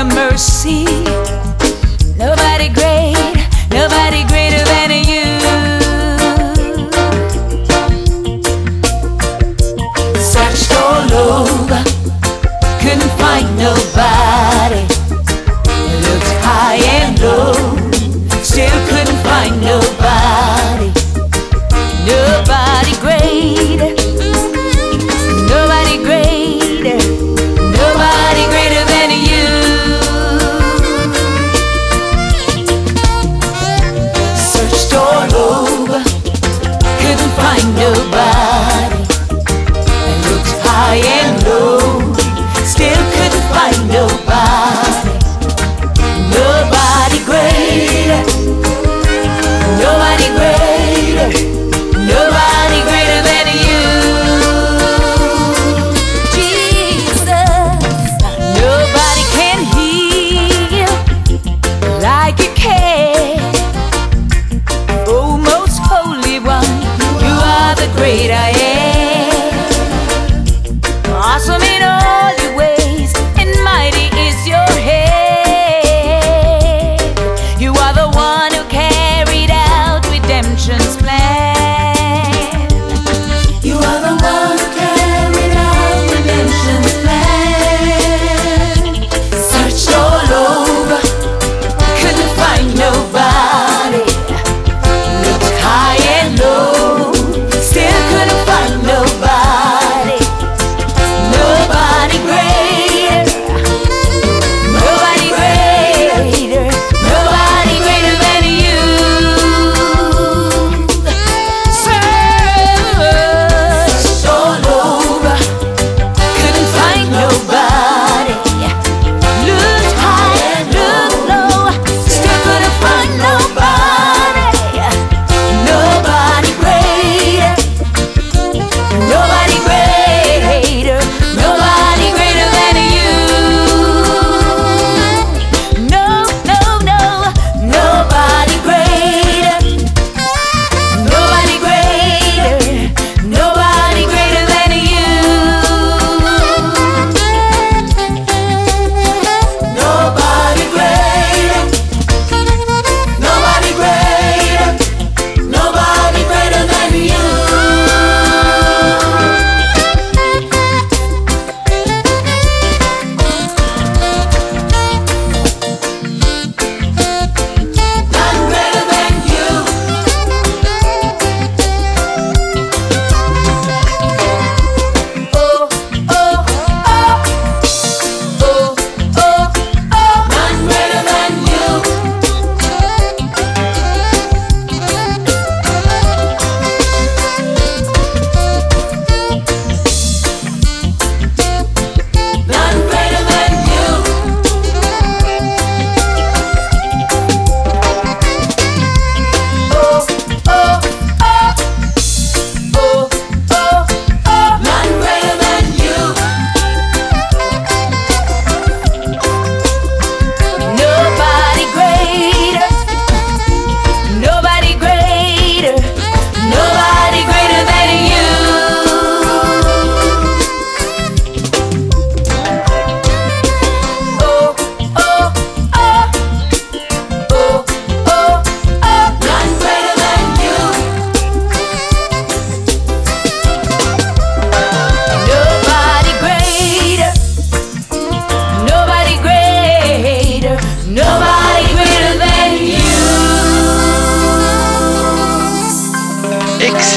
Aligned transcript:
Your 0.00 0.14
mercy. 0.14 0.84
Nobody 2.16 2.68
great, 2.68 3.16
nobody 3.70 4.24
greater 4.32 4.64
than 4.64 4.90
you. 5.12 5.26
Searched 10.18 10.72
all 10.72 11.12
over, 11.12 11.79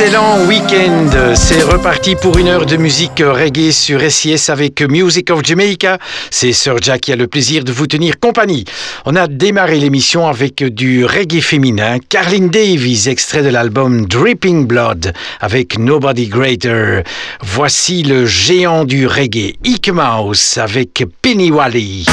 excellent 0.03 0.45
week-end. 0.47 1.33
C'est 1.33 1.63
reparti 1.63 2.15
pour 2.15 2.38
une 2.38 2.50
heure 2.50 2.65
de 2.65 2.75
musique 2.75 3.19
reggae 3.25 3.71
sur 3.71 4.01
SIS 4.01 4.50
avec 4.50 4.81
Music 4.81 5.29
of 5.29 5.45
Jamaica. 5.45 5.97
C'est 6.29 6.51
Sir 6.51 6.75
Jack 6.81 7.01
qui 7.01 7.13
a 7.13 7.15
le 7.15 7.27
plaisir 7.27 7.63
de 7.63 7.71
vous 7.71 7.88
tenir 7.88 8.19
compagnie. 8.19 8.65
On 9.05 9.15
a 9.15 9.27
démarré 9.27 9.79
l'émission 9.79 10.27
avec 10.27 10.61
du 10.61 11.05
reggae 11.05 11.39
féminin. 11.41 12.00
Carlin 12.09 12.47
Davies, 12.47 13.07
extrait 13.07 13.44
de 13.44 13.50
l'album 13.50 14.05
Dripping 14.05 14.67
Blood 14.67 15.13
avec 15.39 15.79
Nobody 15.79 16.27
Greater. 16.27 17.03
Voici 17.41 18.03
le 18.03 18.25
géant 18.25 18.83
du 18.83 19.07
reggae, 19.07 19.55
Ike 19.65 19.89
Mouse 19.89 20.57
avec 20.57 21.05
Penny 21.21 21.50
Wally. 21.50 22.05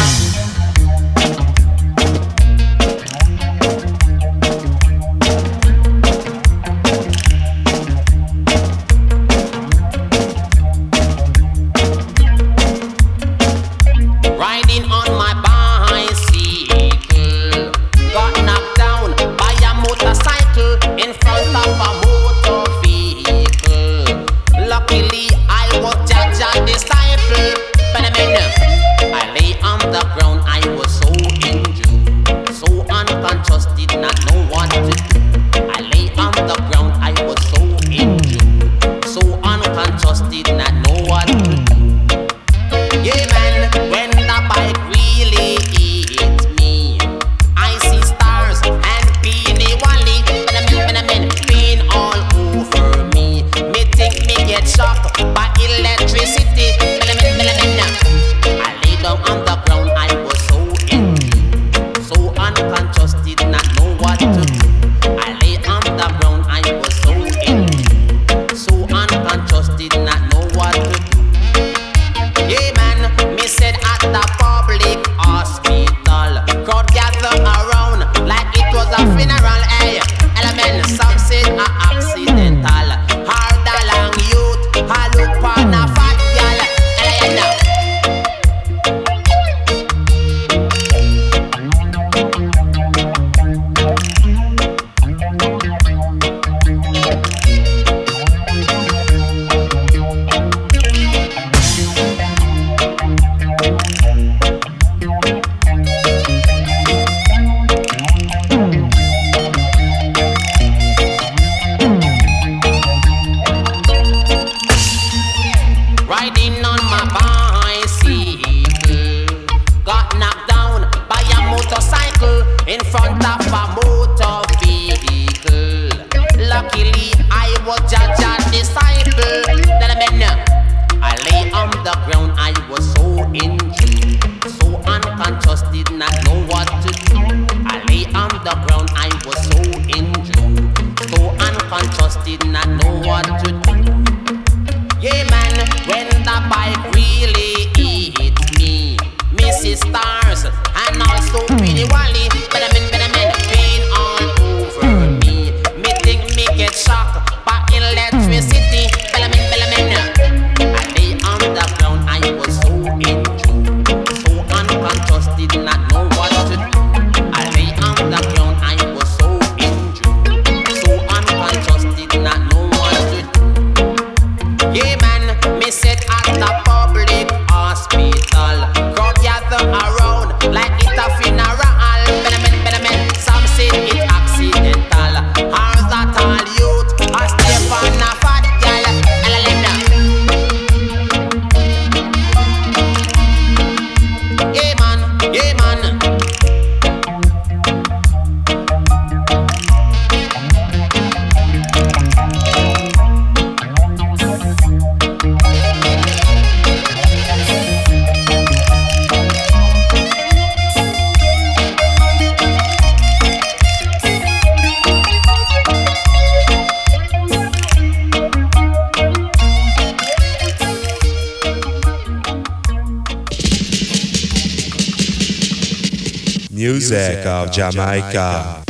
Music 226.90 227.24
of 227.24 227.52
Jamaica. 227.52 228.64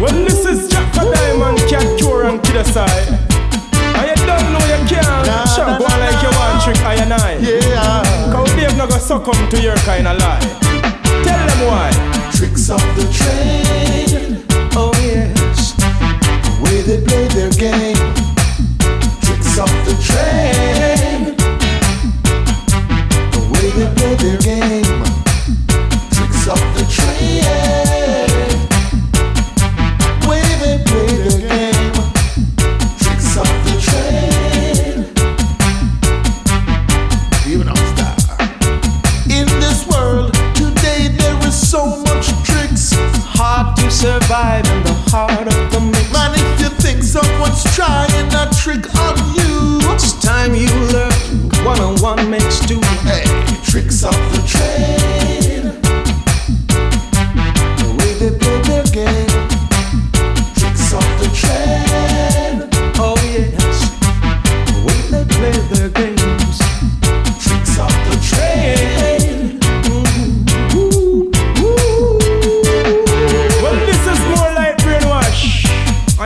Well, 0.00 0.24
this 0.26 0.44
is 0.44 0.68
Jack 0.68 0.92
for 0.92 1.04
Diamond, 1.14 1.58
Cat 1.70 1.86
Coore 2.00 2.28
and 2.28 2.42
Kid 2.42 2.56
Aside. 2.56 2.90
And 3.94 4.08
you 4.10 4.26
don't 4.26 4.50
know 4.50 4.58
you 4.66 4.88
can't 4.90 5.06
nah, 5.24 5.44
nah, 5.44 5.78
go 5.78 5.86
nah, 5.86 6.02
like 6.02 6.20
you 6.20 6.30
want 6.34 6.64
trick 6.64 6.78
I 6.78 6.94
and 6.96 7.12
I. 7.12 7.38
Yeah. 7.38 8.32
Cause 8.32 8.52
Dave 8.56 8.76
not 8.76 8.88
gonna 8.88 9.00
succumb 9.00 9.48
to 9.50 9.60
your 9.62 9.76
kind 9.86 10.08
of 10.08 10.18
lie. 10.18 10.29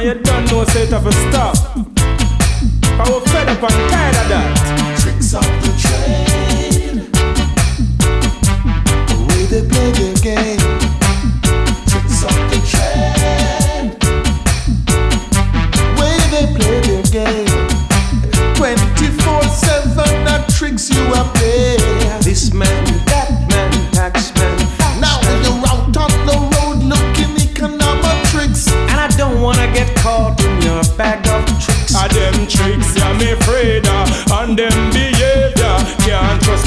You 0.05 0.13
don't 0.13 0.45
know, 0.51 0.65
say 0.65 0.83
it 0.83 0.93
a 1.07 1.13
stop. 1.13 1.57
I 3.01 3.09
was 3.09 3.25
fed 3.33 3.49
up 3.49 3.63
and 3.63 3.91
tired 3.91 4.17
of 4.21 4.29
that. 4.29 4.99
Tricks 5.01 5.35
of 5.35 5.64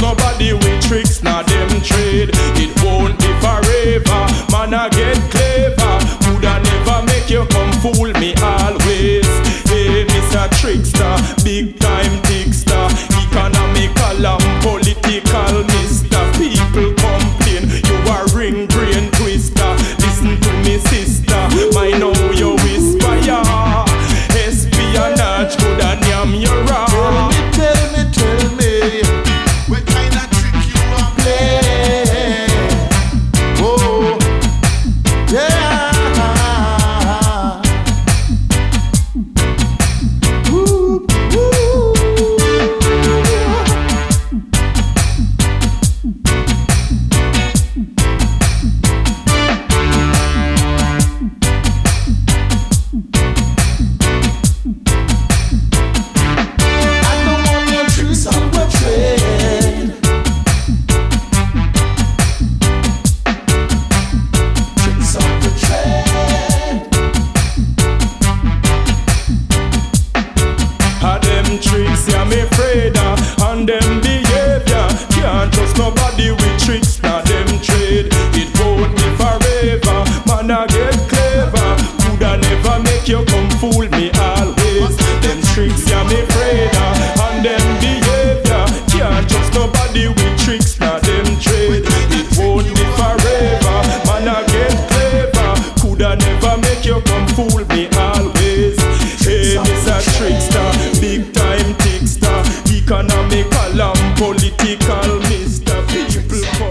Nobody 0.02 0.54
with 0.54 0.82
tricks, 0.82 1.24
not 1.24 1.48
them 1.48 1.70
trade. 1.82 2.30
It 2.56 2.72
won't 2.84 3.18
be 3.20 3.32
forever. 3.42 4.22
Man, 4.52 4.74
I 4.74 4.90
get 4.90 5.18
clever. 5.32 5.94
Coulda 6.24 6.62
never 6.62 7.06
make 7.08 7.30
you 7.30 7.46
come 7.48 7.72
fool 7.82 8.12
me 8.22 8.36
always. 8.42 9.28
Hey, 9.68 10.06
Mr. 10.06 10.50
Trickster, 10.60 11.16
big 11.44 11.80
time 11.80 12.07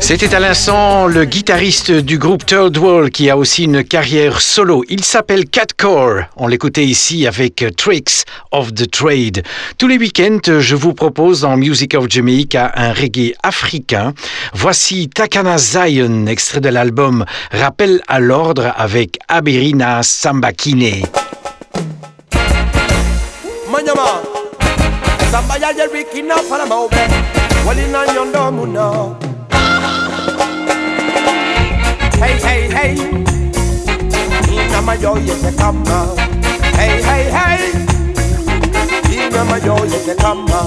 C'était 0.08 0.36
à 0.36 0.38
l'instant 0.38 1.08
le 1.08 1.24
guitariste 1.24 1.90
du 1.90 2.16
groupe 2.16 2.46
Third 2.46 2.78
Wall 2.78 3.10
qui 3.10 3.28
a 3.28 3.36
aussi 3.36 3.64
une 3.64 3.82
carrière 3.82 4.40
solo. 4.40 4.84
Il 4.88 5.02
s'appelle 5.02 5.46
Cat 5.46 5.66
Core. 5.76 6.26
On 6.36 6.46
l'écoutait 6.46 6.84
ici 6.84 7.26
avec 7.26 7.64
Tricks 7.76 8.22
of 8.52 8.72
the 8.72 8.88
Trade. 8.88 9.42
Tous 9.78 9.88
les 9.88 9.98
week-ends, 9.98 10.60
je 10.60 10.76
vous 10.76 10.94
propose 10.94 11.40
dans 11.40 11.56
Music 11.56 11.94
of 11.94 12.08
Jamaica 12.08 12.70
un 12.76 12.92
reggae 12.92 13.34
africain. 13.42 14.14
Voici 14.54 15.08
Takana 15.08 15.58
Zion, 15.58 16.26
extrait 16.28 16.60
de 16.60 16.68
l'album 16.68 17.24
Rappel 17.50 18.00
à 18.06 18.20
l'ordre 18.20 18.72
avec 18.76 19.18
Aberina 19.26 20.04
Sambakine. 20.04 21.02
Hey 32.20 32.36
hey 32.46 32.62
hey. 32.76 32.94
Ina 34.52 34.80
mayo 34.82 35.16
yete 35.26 35.50
kama. 35.58 35.98
Hey 36.78 37.02
hey 37.08 37.24
hey. 37.36 37.62
Ina 39.16 39.44
mayo 39.44 39.76
yete 39.92 40.14
kama. 40.22 40.60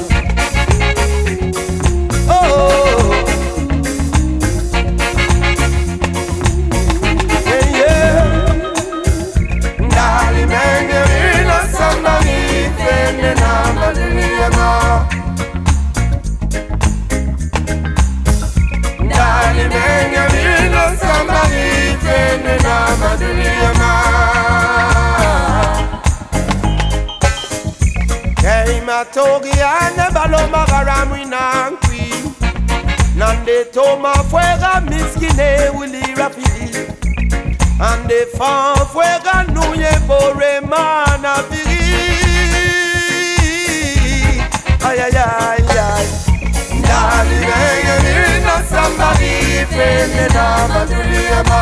Oh. 2.29 3.15
Yeah. 7.79 8.25
Ndali 9.79 10.45
menge 10.45 10.99
vina 11.09 11.59
samba 11.77 12.19
nifende 12.19 13.33
na 13.41 13.73
maduliyama 13.73 14.69
Ndali 15.09 15.18
na 23.19 23.27
maduliyama 23.27 23.91
Kei 28.41 28.81
matogi 28.81 29.51
ane 29.61 30.11
baloma 30.13 30.65
garamwi 30.65 31.25
nankwi 31.25 32.13
Nande 33.15 33.65
toma 33.73 34.13
fuega 34.29 34.81
miskine 34.81 35.69
wili 35.79 36.15
rafiki 36.17 36.77
Ande 37.79 38.25
fan 38.37 38.75
fuega 38.93 39.43
nuye 39.53 39.91
bore 40.07 40.59
mana 40.61 41.33
viri 41.49 41.79
Ay 44.89 44.99
ay 45.01 45.17
ay 45.17 45.63
ay 45.79 46.05
Ndali 46.79 47.35
menge 47.35 47.95
nina 48.03 48.63
sambari 48.71 49.65
fene 49.69 50.27
na 50.33 50.67
madulia 50.67 51.43
ma 51.43 51.61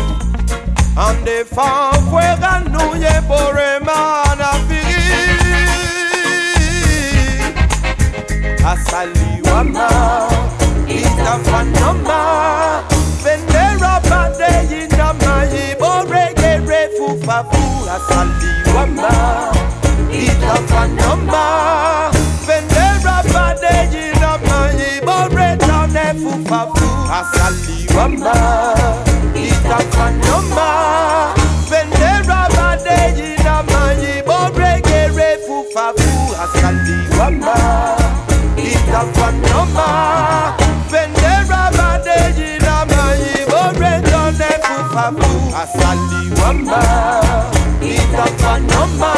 Ande 1.06 1.44
fa 1.54 1.92
fuega 2.10 2.52
nuye 2.72 3.14
bore 3.28 3.70
mana 3.86 4.50
fili 4.68 5.20
Asali 8.72 9.42
wama 9.50 9.88
Itafanama 10.88 12.20
Vendera 13.24 14.00
bade 14.10 14.52
yinama 14.70 15.32
Ibore 15.70 16.24
gere 16.36 16.88
fufafu 16.96 17.64
Asali 17.96 18.52
wama 18.76 19.10
itafanama 20.12 21.44
vendera 22.46 23.22
badejina 23.32 24.38
maiboretane 24.48 26.14
fufafu 26.20 26.90
asaliwama 27.18 28.34
itafanama 28.34 28.79
fufafu 45.72 47.58
asaliwama 48.24 49.12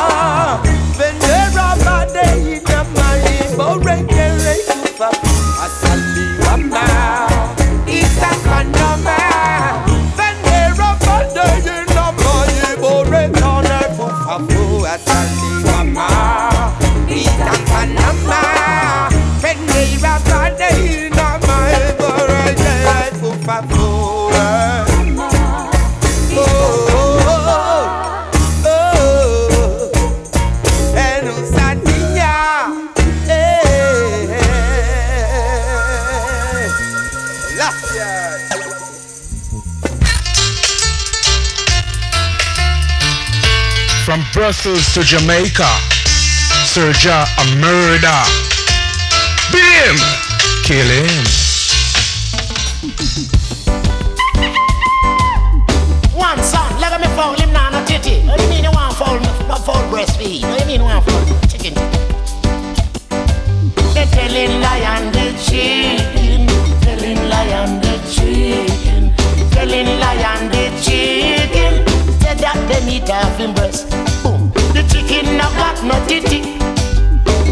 Brussels 44.53 44.93
to 44.93 45.01
Jamaica, 45.01 45.65
Serja 46.69 47.25
a 47.41 47.57
murder. 47.57 48.21
Beat 49.51 49.65
him, 49.81 49.97
kill 50.63 50.85
him. 50.85 51.25
One 56.13 56.39
son, 56.45 56.69
let 56.83 57.01
me 57.01 57.07
foul 57.17 57.33
him 57.41 57.51
now, 57.55 57.71
no 57.71 57.83
titty. 57.87 58.21
What 58.27 58.37
do 58.37 58.45
you 58.45 58.51
mean 58.51 58.65
you 58.65 58.71
want 58.73 58.95
foul, 58.95 59.19
no 59.49 59.55
foul 59.57 59.91
breastfeed? 59.91 60.43
What 60.43 60.59
do 60.59 60.65
you 60.65 60.67
mean 60.67 60.81
you 60.81 60.87
want 60.87 61.07
foul 61.07 61.25
chicken? 61.49 61.73
They 63.95 64.05
telling 64.13 64.61
lion 64.61 65.13
the 65.13 65.33
chicken, 65.41 66.47
telling 66.83 67.27
lion 67.31 67.81
the 67.81 67.97
chicken, 68.13 69.15
telling 69.51 69.99
lion 69.99 70.51
the 70.53 70.69
chicken. 70.85 71.89
Said 72.21 72.39
that 72.41 72.59
they 72.69 72.85
meat 72.85 73.09
off 73.09 73.39
him 73.39 73.55
breast. 73.55 74.12
The 75.83 75.89
no 75.89 76.07
titty. 76.07 76.43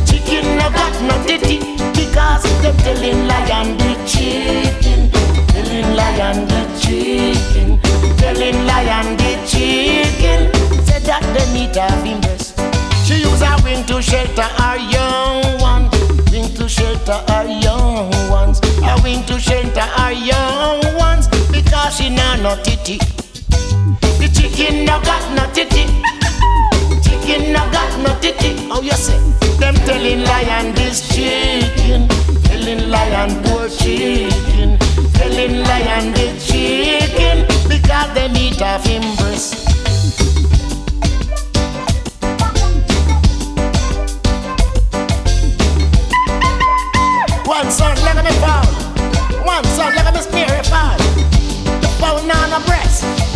Chicken 0.06 0.56
no 0.56 0.70
got 0.70 0.94
no 1.02 1.18
titty 1.26 1.58
because 1.98 2.44
them 2.62 2.76
telling 2.78 3.26
lion 3.26 3.76
the 3.76 3.94
chicken, 4.06 5.10
telling 5.48 5.96
lion 5.96 6.46
the 6.46 6.62
chicken, 6.78 7.80
telling 8.18 8.66
lion 8.66 9.16
the 9.16 9.34
chicken. 9.50 10.46
Said 10.86 11.02
that 11.10 11.26
they 11.34 11.52
meat 11.52 11.76
off 11.76 12.04
him 12.04 12.20
breast. 12.20 12.56
She 13.04 13.18
use 13.18 13.42
her 13.42 13.56
wing 13.64 13.84
to 13.86 14.00
shelter 14.00 14.42
her 14.42 14.76
young 14.78 15.42
one, 15.60 15.90
wing 16.30 16.54
to 16.54 16.68
shelter 16.68 17.18
her 17.32 17.46
young 17.48 18.12
ones, 18.30 18.60
a 18.84 18.94
wing 19.02 19.24
to 19.26 19.40
shelter 19.40 19.80
her 19.80 20.12
young 20.12 20.96
ones 20.96 21.26
because 21.50 21.96
she 21.96 22.10
nah 22.10 22.36
no 22.36 22.54
titty. 22.62 22.98
The 24.20 24.30
chicken 24.32 24.84
no 24.84 25.00
got 25.02 25.34
no 25.34 25.52
titty. 25.52 26.19
Chicken 27.30 27.52
no 27.52 27.60
got 27.70 27.96
no 28.02 28.18
titty. 28.18 28.56
Oh 28.72 28.82
you 28.82 28.90
say? 28.90 29.16
Them 29.60 29.76
telling 29.86 30.24
lion 30.24 30.74
this 30.74 31.14
chicken, 31.14 32.08
telling 32.42 32.90
lion 32.90 33.40
poor 33.44 33.68
chicken, 33.68 34.76
telling 35.14 35.62
lion 35.62 36.12
the 36.12 36.26
chicken 36.42 37.46
because 37.68 38.12
they 38.14 38.26
meat 38.32 38.60
off 38.60 38.84
him 38.84 39.02
breast. 39.14 39.64
One 47.46 47.70
son, 47.70 47.94
look 48.02 48.16
at 48.16 48.24
me 48.24 48.32
fall. 48.42 48.66
One 49.46 49.64
son, 49.76 49.94
look 49.94 50.04
at 50.04 50.14
me 50.14 50.20
spirit 50.20 50.66
fall. 50.66 50.98
The 51.78 51.88
fall 52.00 52.18
on 52.18 52.60
a 52.60 52.66
breast. 52.66 53.29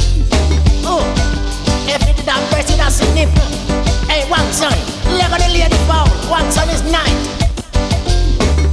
That 2.24 2.40
breast, 2.50 2.70
it 2.70 2.80
has 2.80 3.00
nipple. 3.14 3.42
Hey, 4.08 4.28
one 4.30 4.50
son, 4.52 4.74
look 5.14 5.30
at 5.30 5.40
the 5.40 5.48
lady 5.54 5.78
fall. 5.86 6.08
One 6.30 6.50
son 6.50 6.68
is 6.70 6.82
night. 6.90 7.14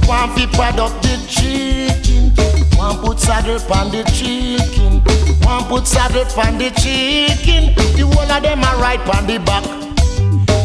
One 0.08 0.30
fi 0.34 0.46
pad 0.46 0.80
up 0.80 0.92
the 1.02 1.14
chicken. 1.28 2.32
One 2.76 2.98
put 2.98 3.20
saddle 3.20 3.60
on 3.72 3.90
the 3.90 4.02
chicken. 4.10 5.02
One 5.46 5.64
put 5.64 5.86
saddle 5.86 6.26
on 6.40 6.58
the 6.58 6.70
chicken. 6.82 7.74
The 7.96 8.02
whole 8.10 8.30
of 8.30 8.42
them 8.42 8.64
are 8.64 8.78
right 8.80 9.00
on 9.14 9.26
the 9.26 9.38
back. 9.38 9.64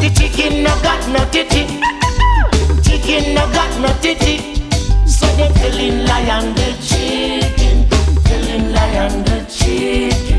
The 0.01 0.09
chicken 0.09 0.63
no 0.63 0.73
got 0.81 1.01
no 1.09 1.23
titty. 1.31 1.65
Chicken 2.81 3.35
no 3.35 3.45
got 3.53 3.71
no 3.79 3.93
titty. 4.01 4.57
So 5.05 5.25
they 5.37 5.49
telling 5.53 6.05
lion 6.05 6.53
the 6.55 6.69
chicken, 6.81 7.87
telling 8.23 8.71
lion 8.73 9.23
the 9.23 9.45
chicken, 9.49 10.36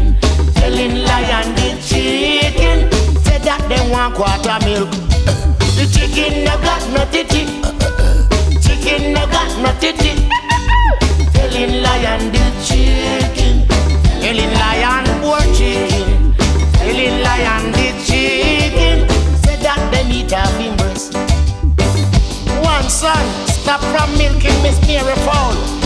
telling 0.78 1.04
lion 1.04 1.54
the 1.56 1.68
chicken. 1.82 2.90
Say 3.24 3.38
that 3.42 3.62
they 3.68 3.82
want 3.90 4.14
quarter 4.14 4.58
milk. 4.64 4.90
The 5.74 5.84
chicken 5.90 6.44
no 6.44 6.54
got 6.62 6.82
no 6.94 7.02
titty. 7.10 7.42
Chicken 8.62 9.12
no 9.12 9.26
got 9.26 9.50
no 9.58 9.70
titty. 9.82 10.14
Telling 11.34 11.82
lion 11.82 12.30
the 12.30 12.44
chicken, 12.62 13.66
telling 14.22 14.54
lion 14.62 15.04
poor 15.20 15.42
chicken, 15.58 16.34
telling 16.78 17.22
lion 17.26 17.72
the 17.74 17.88
chicken. 18.06 19.08
Say 19.42 19.56
that 19.64 19.80
they 19.90 20.36
off 20.36 20.54
him 20.58 20.76
breast. 20.76 21.14
One 22.62 22.88
son, 22.88 23.24
stop 23.48 23.80
from 23.90 24.16
milking 24.16 24.62
Miss 24.62 24.78
Mary 24.86 25.16
Fowl. 25.26 25.77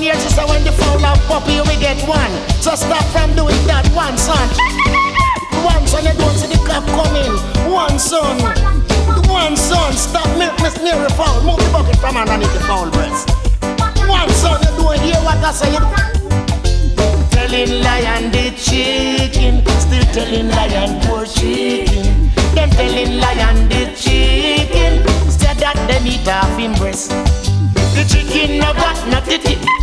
You 0.00 0.06
don't 0.06 0.16
hear 0.16 0.30
sister 0.30 0.46
when 0.48 0.64
the 0.64 0.72
fowl 0.72 0.98
have 1.00 1.20
puppy, 1.28 1.60
you 1.60 1.62
will 1.62 1.78
get 1.78 2.00
one. 2.08 2.32
So 2.64 2.72
stop 2.74 3.04
from 3.12 3.36
doing 3.36 3.60
that, 3.68 3.84
one 3.92 4.16
son. 4.16 4.48
One 5.60 5.84
son, 5.86 6.08
you 6.08 6.16
don't 6.16 6.32
see 6.40 6.48
the 6.48 6.56
cop 6.64 6.88
coming. 6.96 7.36
One 7.68 7.98
son, 7.98 8.40
One 9.28 9.58
son, 9.58 9.92
stop 9.92 10.24
milk, 10.38 10.56
Miss 10.64 10.80
Mary 10.80 11.04
Fowl. 11.20 11.44
Move 11.44 11.60
the 11.60 11.68
bucket 11.68 12.00
from 12.00 12.16
underneath 12.16 12.48
the 12.54 12.60
foul 12.64 12.88
breast. 12.88 13.28
One 14.08 14.30
son, 14.40 14.56
you 14.64 14.72
don't 14.80 14.96
hear 15.04 15.20
what 15.20 15.36
I 15.44 15.52
say. 15.52 15.68
Telling 17.28 17.84
lion 17.84 18.32
the 18.32 18.56
chicken, 18.56 19.60
still 19.84 20.06
telling 20.16 20.48
lion 20.48 20.96
poor 21.04 21.26
chicken. 21.28 22.32
Them 22.56 22.70
telling 22.72 23.20
lion 23.20 23.68
the 23.68 23.92
chicken, 24.00 25.04
said 25.28 25.60
that 25.60 25.76
them 25.92 26.06
eat 26.08 26.24
off 26.24 26.56
him 26.56 26.72
breast. 26.80 27.12
The 27.92 28.08
chicken 28.08 28.60
no 28.64 28.72
got 28.72 28.96
no 29.12 29.20
titty. 29.20 29.79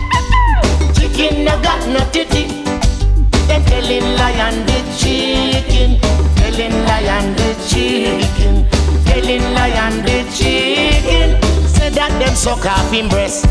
Chicken 1.17 1.45
no 1.45 1.60
got 1.63 1.82
no 1.89 1.99
titty. 2.12 2.45
Them 3.49 3.63
telling 3.65 4.06
lion 4.21 4.53
the 4.67 4.77
chicken, 5.01 5.97
telling 6.38 6.77
lion 6.86 7.34
the 7.34 7.58
chicken, 7.65 8.69
telling 9.03 9.41
lion 9.56 10.06
the 10.06 10.21
chicken. 10.30 11.41
Say 11.65 11.89
that 11.89 12.13
them 12.21 12.36
suck 12.36 12.63
off 12.67 12.91
him 12.91 13.10
breast. 13.10 13.49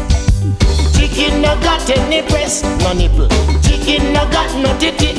Chicken 0.94 1.42
no 1.42 1.58
got 1.58 1.82
any 1.90 2.22
breast, 2.28 2.62
no 2.86 2.92
nipple. 2.92 3.26
Chicken 3.66 4.12
no 4.12 4.22
got 4.30 4.46
no 4.62 4.70
titty. 4.78 5.18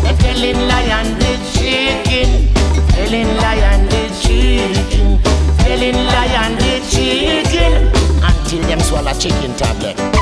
Them 0.00 0.16
telling 0.24 0.56
lion 0.56 1.04
the 1.20 1.36
chicken, 1.52 2.48
telling 2.96 3.28
lion 3.44 3.84
the 3.92 4.08
chicken, 4.24 5.20
telling 5.60 6.00
lion 6.16 6.56
the 6.56 6.80
chicken 6.88 7.92
until 8.24 8.62
them 8.62 8.80
swallow 8.80 9.12
chicken 9.12 9.52
tablet. 9.56 10.21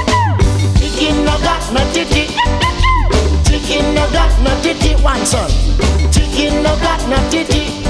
Chicken 1.00 1.24
no 1.24 1.38
got 1.38 1.72
no 1.72 1.80
titty. 1.94 2.26
Chicken 3.48 3.94
no 3.94 4.06
got 4.12 4.38
no 4.42 4.52
titty, 4.60 5.02
one 5.02 5.24
son. 5.24 5.50
Chicken 6.12 6.62
no 6.62 6.76
got 6.76 7.00
no 7.08 7.16
titty. 7.30 7.89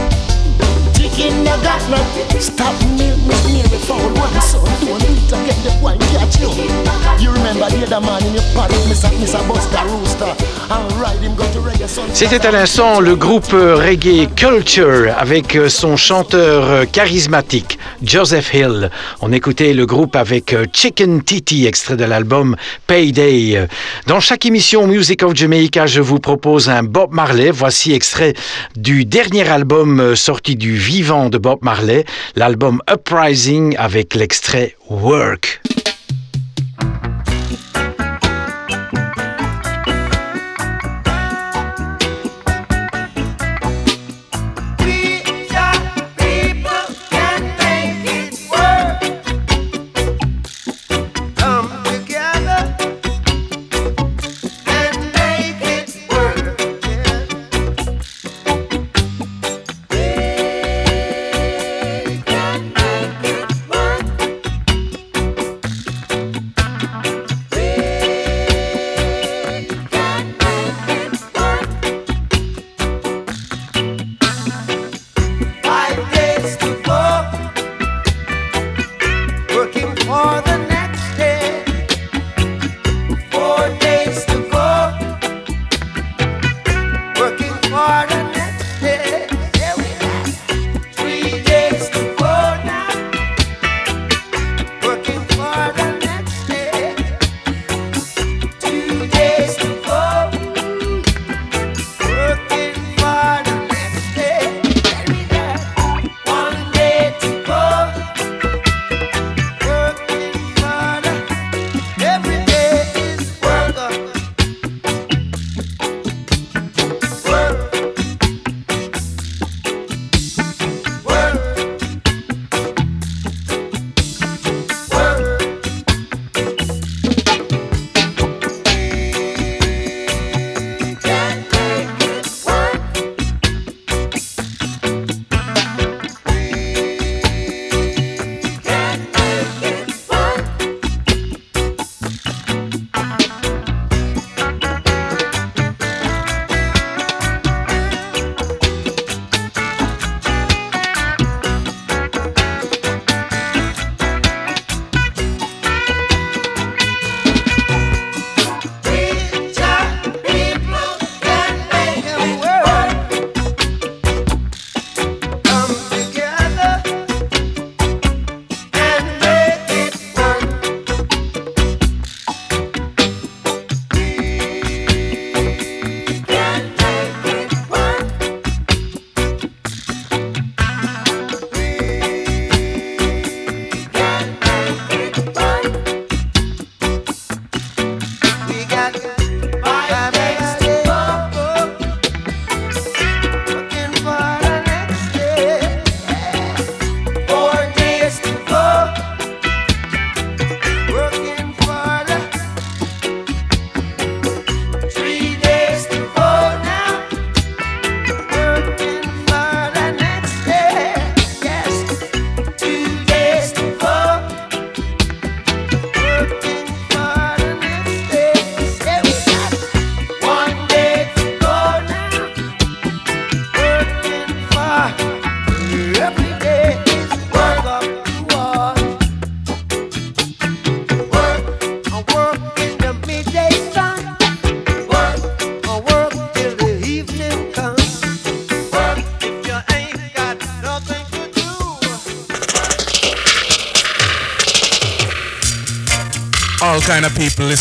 C'était 12.15 12.47
à 12.47 12.51
l'instant 12.51 13.01
le 13.01 13.17
groupe 13.17 13.53
reggae 13.53 14.29
Culture 14.35 15.15
avec 15.19 15.59
son 15.69 15.97
chanteur 15.97 16.89
charismatique 16.91 17.79
Joseph 18.03 18.55
Hill. 18.55 18.91
On 19.21 19.33
écoutait 19.33 19.75
le 19.75 19.85
groupe 19.85 20.17
avec 20.17 20.55
Chicken 20.73 21.23
Titty, 21.23 21.67
extrait 21.67 21.97
de 21.97 22.05
l'album 22.05 22.57
Payday. 22.87 23.67
Dans 24.07 24.21
chaque 24.21 24.47
émission 24.47 24.87
Music 24.87 25.23
of 25.23 25.35
Jamaica, 25.35 25.87
je 25.87 26.01
vous 26.01 26.19
propose 26.19 26.71
un 26.71 26.83
Bob 26.83 27.13
Marley. 27.13 27.51
Voici 27.51 27.93
extrait 27.93 28.35
du 28.77 29.05
dernier 29.05 29.49
album 29.49 30.17
sorti 30.17 30.57
du 30.57 30.77
vivant 30.77 31.10
de 31.11 31.39
Bob 31.39 31.59
Marley, 31.63 32.05
l'album 32.37 32.81
Uprising 32.89 33.75
avec 33.79 34.15
l'extrait 34.15 34.77
Work. 34.89 35.61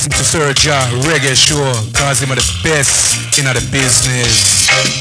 Listen 0.09 0.17
to 0.17 0.23
Sir 0.23 0.53
Ja 0.63 0.87
Reggae 1.07 1.35
Show, 1.35 1.73
cause 1.93 2.21
him 2.21 2.31
are 2.31 2.35
the 2.35 2.59
best 2.63 3.37
in 3.37 3.45
the 3.45 3.53
business. 3.71 4.98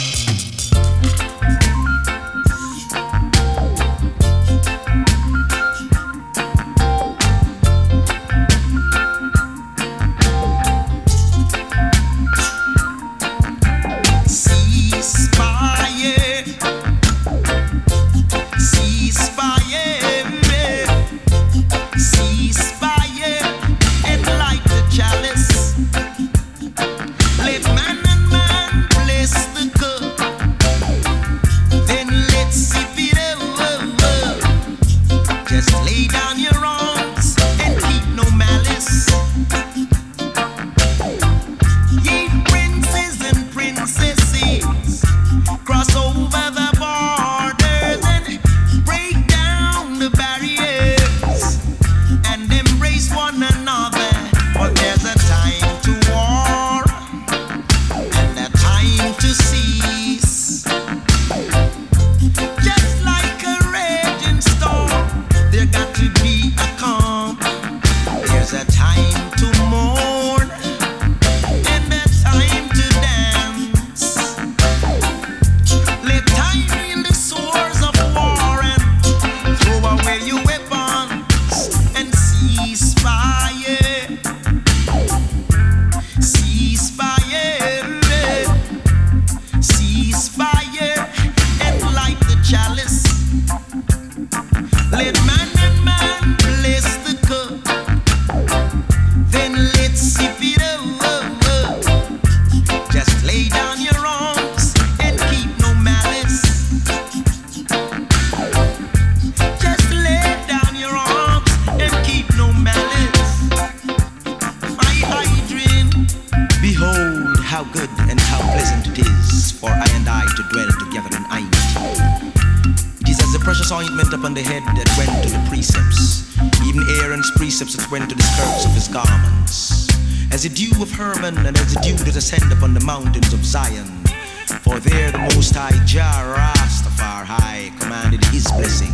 For 134.68 134.80
there 134.80 135.10
the 135.10 135.18
Most 135.18 135.54
High 135.54 135.82
Jah 135.86 136.36
Rastafari 136.36 137.80
commanded 137.80 138.22
his 138.26 138.44
blessing 138.52 138.92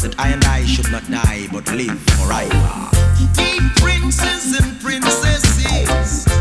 that 0.00 0.14
I 0.18 0.28
and 0.28 0.42
I 0.46 0.64
should 0.64 0.90
not 0.90 1.04
die 1.10 1.46
but 1.52 1.70
live 1.72 2.00
forever. 2.16 2.88
Ye 3.36 3.60
princes 3.76 4.58
and 4.58 4.80
princesses. 4.80 6.39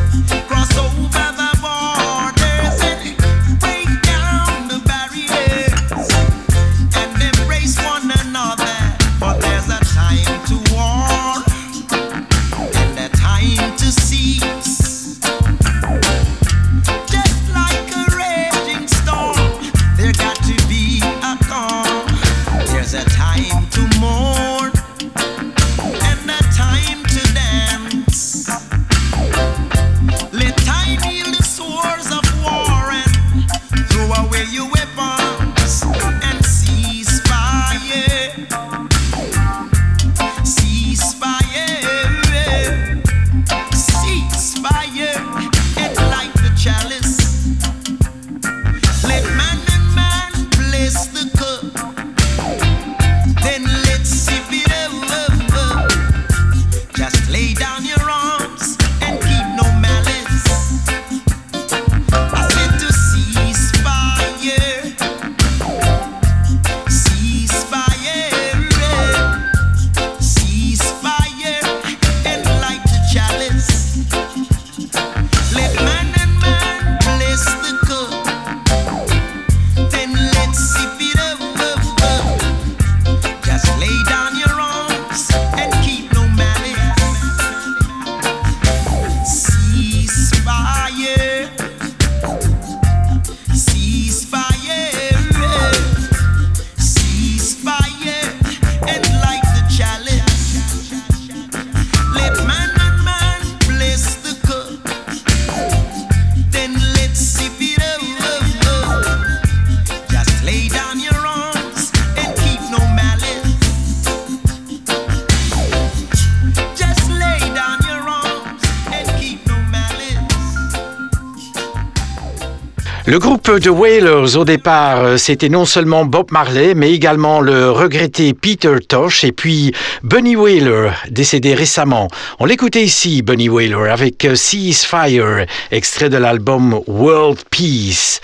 Le 123.10 123.18
groupe 123.18 123.50
de 123.50 123.72
Wailers, 123.72 124.38
au 124.38 124.46
départ, 124.46 125.00
euh, 125.00 125.18
c'était 125.18 125.50
non 125.50 125.66
seulement 125.66 126.06
Bob 126.06 126.32
Marley, 126.32 126.76
mais 126.76 126.94
également 126.94 127.42
le 127.42 127.72
regretté 127.72 128.36
Peter 128.36 128.76
Tosh 128.88 129.24
et 129.24 129.32
puis 129.32 129.74
Bunny 130.04 130.36
Wailer, 130.36 130.92
décédé 131.10 131.56
récemment. 131.56 132.08
On 132.38 132.46
l'écoutait 132.46 132.84
ici, 132.84 133.24
Bunny 133.24 133.50
Wailer, 133.50 133.92
avec 133.92 134.24
euh, 134.26 134.36
Cease 134.36 134.84
Fire, 134.84 135.48
extrait 135.72 136.10
de 136.10 136.18
l'album 136.18 136.82
World 136.86 137.40
Peace. 137.50 138.22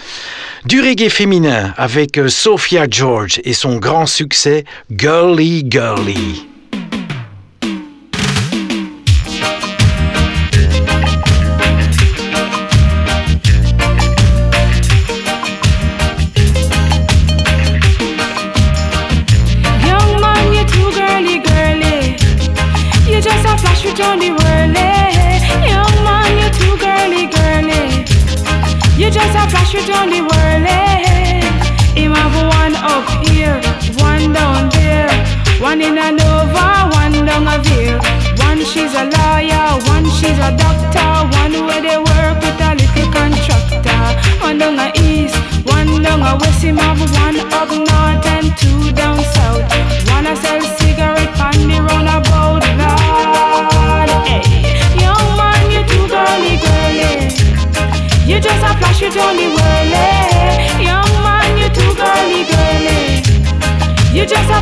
Du 0.65 0.81
reggae 0.81 1.09
féminin 1.09 1.73
avec 1.77 2.19
euh, 2.19 2.27
Sophia 2.27 2.85
George 2.87 3.41
et 3.43 3.53
son 3.53 3.77
grand 3.77 4.05
succès 4.05 4.65
Girly 4.91 5.65
Girly. 5.67 6.45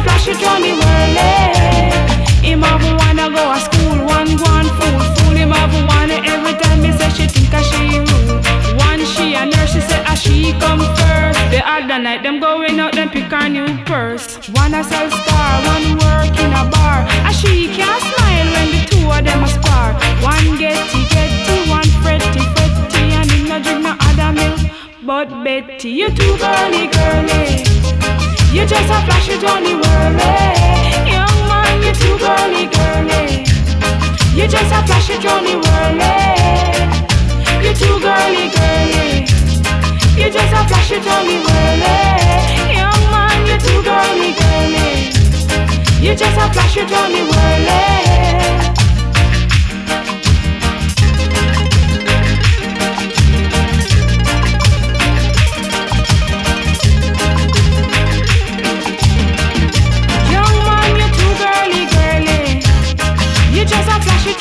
Flash 0.03 0.27
it 0.27 0.43
on 0.43 0.61
the 0.61 0.71
whirly. 0.79 1.17
Eh? 1.17 2.13
Him 2.43 2.61
have 2.61 2.83
wanna 2.99 3.27
go 3.31 3.43
to 3.53 3.59
school, 3.67 3.97
one 4.05 4.35
go 4.35 4.45
on 4.45 4.67
fool. 4.77 4.99
Fool 5.15 5.35
him 5.35 5.51
have 5.51 5.73
wanna 5.89 6.19
every 6.27 6.53
time 6.61 6.81
me 6.83 6.91
say 6.91 7.09
she 7.15 7.25
think 7.27 7.53
a 7.53 7.61
she 7.63 7.99
rude. 7.99 8.43
One 8.87 9.03
she 9.13 9.33
a 9.33 9.45
nurse, 9.45 9.71
she 9.73 9.81
say 9.81 10.03
a 10.03 10.15
she 10.15 10.53
come 10.59 10.83
first. 10.99 11.39
The 11.53 11.61
other 11.65 11.99
night 11.99 12.21
them 12.23 12.39
going 12.39 12.79
out, 12.79 12.93
them 12.93 13.09
pick 13.09 13.31
her 13.31 13.47
new 13.47 13.67
purse. 13.85 14.37
One 14.49 14.73
a 14.73 14.83
sell 14.83 15.09
star, 15.09 15.51
one 15.73 15.97
work 16.03 16.35
in 16.43 16.51
a 16.51 16.63
bar. 16.69 17.07
A 17.29 17.31
she 17.33 17.71
can't 17.75 18.01
smile 18.11 18.47
when 18.55 18.67
the 18.75 18.81
two 18.91 19.05
of 19.09 19.23
them 19.23 19.43
a 19.43 19.47
spar. 19.47 19.93
One 20.21 20.57
getty 20.59 21.01
getty, 21.15 21.57
one 21.69 21.89
fretty 22.03 22.43
fretty, 22.53 23.03
and 23.19 23.31
him 23.31 23.47
no 23.47 23.57
drink 23.63 23.81
no 23.87 23.95
other 24.07 24.31
milk. 24.33 24.59
But 25.05 25.27
Betty, 25.43 25.89
you 25.89 26.09
too 26.09 26.37
girly 26.37 26.87
girly. 26.87 27.72
You 28.53 28.67
just 28.67 28.85
a 28.87 29.01
flash 29.05 29.29
it 29.29 29.43
on 29.43 29.63
whirly. 29.63 31.09
Young 31.09 31.39
man, 31.49 31.81
you're 31.81 31.91
too 31.91 32.15
girly 32.19 32.67
girly. 32.69 33.45
You're 34.37 34.47
just 34.47 34.71
a 34.71 34.85
flash 34.85 35.09
it 35.09 35.25
on 35.25 35.43
the 35.43 35.57
whirly. 35.57 36.13
You 37.65 37.73
too 37.73 37.97
girly 37.99 38.53
girly. 38.53 39.25
You're 40.15 40.29
just 40.29 40.53
a 40.53 40.67
flash 40.69 40.91
it 40.91 41.07
on 41.07 41.25
whirly. 41.25 41.97
Young 42.77 43.03
man, 43.09 43.47
you're 43.47 43.57
too 43.57 43.81
girly 43.81 44.33
girly. 44.37 45.09
You're 45.99 46.15
just 46.15 46.37
a 46.37 46.53
flash 46.53 46.77
it 46.77 46.93
on 46.93 47.13
You 63.73 63.79
just 63.79 63.89
a 63.89 64.01
flash 64.03 64.32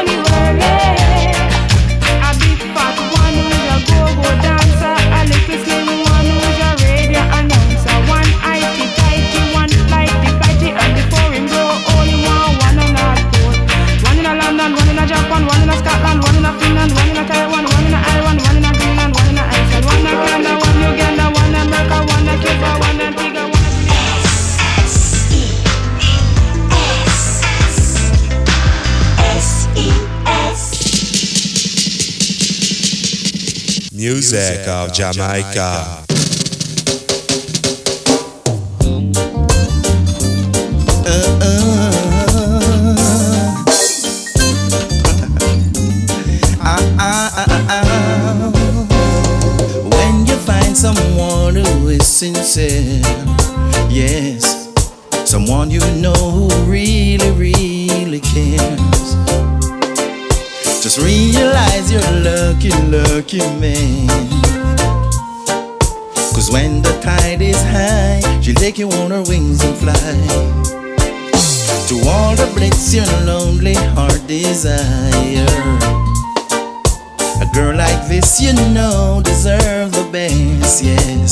a 0.00 0.24
flash 0.24 0.76
it 0.76 0.81
Music 34.02 34.66
of 34.66 34.92
Jamaica. 34.92 36.02
Uh-uh. 41.06 42.96
Ah, 46.64 46.78
ah, 46.98 47.46
ah, 47.68 48.52
when 49.90 50.24
you 50.26 50.36
find 50.46 50.76
someone 50.76 51.56
who 51.56 51.88
is 51.88 52.06
sincere, 52.06 53.01
desire. 74.42 75.46
A 77.40 77.46
girl 77.54 77.76
like 77.76 78.08
this, 78.08 78.40
you 78.40 78.52
know, 78.74 79.22
deserves 79.24 79.92
the 79.92 80.08
best, 80.10 80.82
yes. 80.82 81.30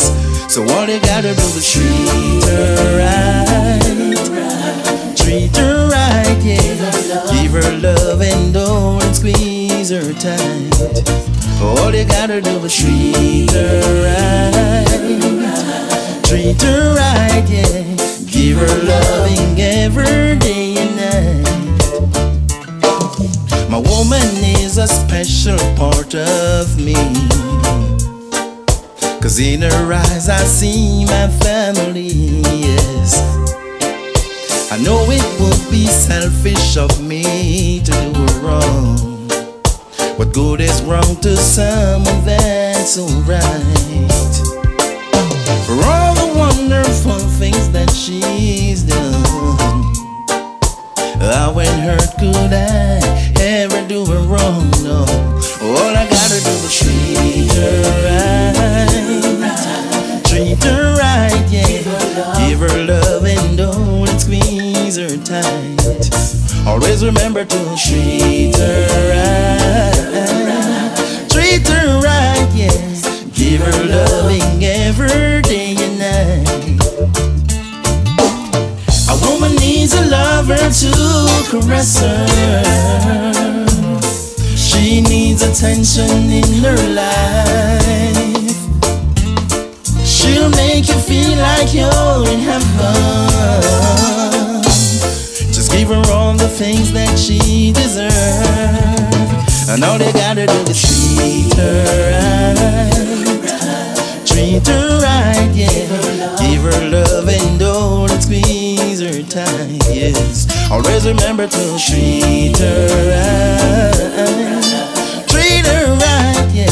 So 0.52 0.62
all 0.62 0.86
you 0.86 1.00
gotta 1.00 1.34
do 1.34 1.42
is 1.58 1.66
treat 1.72 2.44
her 2.44 2.98
right. 3.02 4.16
Treat 5.16 5.56
her 5.56 5.88
right, 5.88 6.38
yeah. 6.42 7.32
Give 7.34 7.52
her 7.52 7.70
love 7.78 8.22
and 8.22 8.54
don't 8.54 9.14
squeeze 9.14 9.90
her 9.90 10.12
tight. 10.14 11.02
All 11.60 11.92
you 11.94 12.04
gotta 12.04 12.40
do 12.40 12.64
is 12.64 12.76
treat 12.76 13.50
her 13.50 13.82
right. 14.06 14.86
Treat 16.24 16.62
her 16.62 16.94
right, 16.94 17.44
yeah. 17.48 17.82
Give 18.26 18.58
her 18.58 18.74
loving 18.84 19.60
every 19.60 20.38
day 20.38 20.78
and 20.78 20.96
night. 20.96 21.49
My 23.70 23.78
woman 23.78 24.28
is 24.58 24.78
a 24.78 24.88
special 24.88 25.56
part 25.76 26.16
of 26.16 26.76
me. 26.76 26.94
Cause 29.22 29.38
in 29.38 29.62
her 29.62 29.92
eyes 29.92 30.28
I 30.28 30.38
see 30.38 31.04
my 31.04 31.28
family, 31.28 32.10
yes. 32.66 33.20
I 34.72 34.82
know 34.82 35.06
it 35.08 35.22
would 35.40 35.70
be 35.70 35.86
selfish 35.86 36.76
of 36.76 37.00
me 37.00 37.80
to 37.84 37.92
do 37.92 38.26
her 38.26 38.40
wrong. 38.40 39.28
What 40.18 40.34
good 40.34 40.60
is 40.60 40.82
wrong 40.82 41.14
to 41.20 41.36
someone 41.36 42.24
that's 42.24 42.98
alright? 42.98 44.34
For 45.66 45.76
all 45.86 46.14
the 46.14 46.32
wonderful 46.36 47.20
things 47.38 47.70
that 47.70 47.92
she's 47.92 48.82
done. 48.82 49.99
How 51.20 51.58
and 51.58 51.80
hurt 51.82 52.16
could 52.18 52.52
I 52.52 53.00
ever 53.38 53.86
do 53.86 54.04
her 54.06 54.22
wrong? 54.26 54.70
No. 54.82 55.04
All 55.62 55.94
I 55.94 56.08
gotta 56.08 56.40
do 56.42 56.50
is 56.50 56.78
treat 56.78 57.52
her 57.52 57.82
right. 58.06 59.40
Treat 60.24 60.62
her 60.64 60.96
right, 60.96 61.46
yeah. 61.50 62.48
Give 62.48 62.60
her 62.60 62.84
love 62.84 63.24
and 63.24 63.58
don't 63.58 64.18
squeeze 64.18 64.96
her 64.96 65.16
tight. 65.18 66.10
Always 66.66 67.04
remember 67.04 67.44
to 67.44 67.76
treat 67.76 68.56
her 68.56 68.86
right. 69.12 69.92
Treat 71.28 71.68
her 71.68 72.00
right, 72.00 72.48
yeah. 72.54 72.72
Give 73.34 73.60
her 73.60 73.84
loving 73.84 74.64
every 74.64 75.39
lover 80.50 80.70
to 80.70 80.92
caress 81.48 82.00
her. 82.00 82.26
She 84.56 85.00
needs 85.00 85.42
attention 85.42 86.30
in 86.30 86.52
her 86.64 86.76
life. 86.94 87.46
She'll 90.04 90.50
make 90.50 90.88
you 90.88 90.94
feel 90.94 91.36
like 91.38 91.72
you're 91.72 92.28
in 92.28 92.40
heaven. 92.40 92.92
Just 95.52 95.70
give 95.72 95.88
her 95.88 96.02
all 96.12 96.34
the 96.34 96.48
things 96.48 96.92
that 96.92 97.18
she 97.18 97.72
deserves. 97.72 98.16
And 99.68 99.84
all 99.84 99.98
they 99.98 100.12
gotta 100.12 100.46
do 100.46 100.60
is 100.68 100.80
treat 100.82 101.54
her 101.54 101.84
right. 102.10 102.56
Treat 104.26 104.66
her 104.66 104.98
right, 104.98 105.50
yeah. 105.54 106.36
Give 106.40 106.62
her 106.62 106.90
love 106.90 107.28
and 107.28 107.58
don't 107.58 108.20
squeeze 108.22 108.69
her 109.00 109.22
tight, 109.22 109.80
yes. 109.88 110.46
Always 110.70 111.06
remember 111.06 111.46
to 111.46 111.78
treat 111.78 112.58
her 112.58 112.86
right. 113.10 113.96
Treat 115.26 115.66
her 115.66 115.94
right, 115.94 116.48
yeah. 116.52 116.68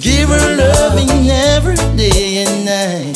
Give 0.00 0.30
her 0.30 0.56
loving 0.56 1.28
every 1.28 1.76
day 1.96 2.44
and 2.44 2.64
night. 2.64 3.14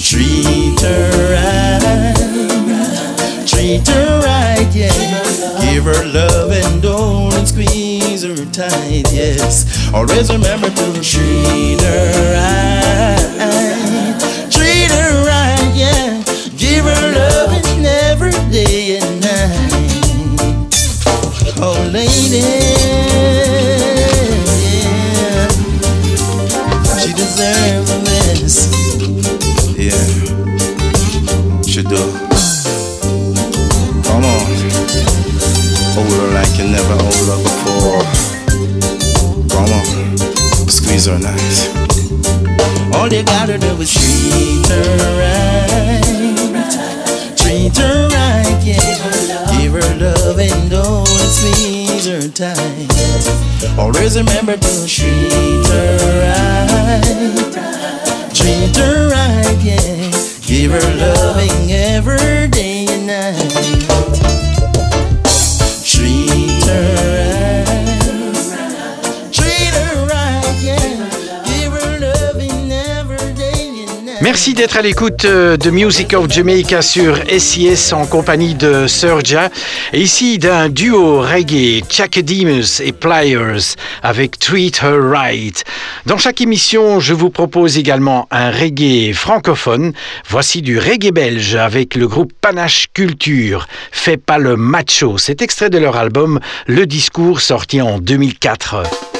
Treat 0.00 0.80
her 0.80 1.10
right. 1.34 2.14
Treat 3.46 3.88
her 3.88 4.20
right, 4.20 4.70
yeah. 4.74 5.72
Give 5.72 5.84
her 5.84 6.04
love 6.04 6.52
and 6.52 6.82
don't 6.82 7.46
squeeze 7.46 8.22
her 8.22 8.44
tight, 8.52 9.10
yes. 9.12 9.66
Always 9.92 10.30
remember 10.30 10.70
to 10.70 11.00
treat 11.02 11.80
her 11.82 12.12
right. 12.34 13.21
Treat 43.84 44.68
her 44.68 44.82
right. 45.18 46.02
Treat 47.36 47.76
her 47.76 48.08
right, 48.08 48.62
yeah. 48.64 49.51
Her 49.72 49.80
love 49.98 50.38
and 50.38 50.70
don't 50.70 51.06
squeeze 51.06 52.06
her 52.06 52.28
tight. 52.28 52.92
Always 53.78 54.18
remember 54.18 54.54
to 54.54 54.86
treat 54.86 55.66
her 55.66 55.96
right. 56.20 57.52
Treat 58.34 58.76
her 58.76 59.08
right, 59.08 59.58
yeah. 59.62 60.10
Give 60.42 60.72
her 60.72 60.96
loving 60.98 61.72
every 61.72 62.48
day 62.48 62.86
and 62.90 63.06
night. 63.06 63.52
Treat 65.86 66.64
her 66.64 67.11
Merci 74.42 74.54
d'être 74.54 74.76
à 74.76 74.82
l'écoute 74.82 75.24
euh, 75.24 75.56
de 75.56 75.70
Music 75.70 76.14
of 76.14 76.28
Jamaica 76.28 76.82
sur 76.82 77.16
SIS 77.28 77.92
en 77.92 78.06
compagnie 78.06 78.56
de 78.56 78.88
Serja 78.88 79.50
et 79.92 80.00
ici 80.00 80.38
d'un 80.38 80.68
duo 80.68 81.20
reggae, 81.20 81.84
Chakademus 81.88 82.80
et 82.80 82.90
Pliers 82.90 83.76
avec 84.02 84.40
Treat 84.40 84.80
Her 84.82 84.98
Right. 85.00 85.62
Dans 86.06 86.18
chaque 86.18 86.40
émission, 86.40 86.98
je 86.98 87.14
vous 87.14 87.30
propose 87.30 87.78
également 87.78 88.26
un 88.32 88.50
reggae 88.50 89.12
francophone. 89.14 89.92
Voici 90.28 90.60
du 90.60 90.76
reggae 90.76 91.12
belge 91.12 91.54
avec 91.54 91.94
le 91.94 92.08
groupe 92.08 92.32
Panache 92.40 92.88
Culture. 92.92 93.68
Fais 93.92 94.16
pas 94.16 94.38
le 94.38 94.56
macho. 94.56 95.18
C'est 95.18 95.40
extrait 95.40 95.70
de 95.70 95.78
leur 95.78 95.96
album 95.96 96.40
Le 96.66 96.84
Discours 96.86 97.40
sorti 97.40 97.80
en 97.80 98.00
2004. 98.00 99.11